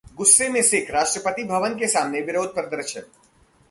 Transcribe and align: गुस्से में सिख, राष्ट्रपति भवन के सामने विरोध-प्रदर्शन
गुस्से 0.15 0.47
में 0.49 0.61
सिख, 0.61 0.91
राष्ट्रपति 0.91 1.43
भवन 1.43 1.75
के 1.75 1.87
सामने 1.87 2.21
विरोध-प्रदर्शन 2.21 3.01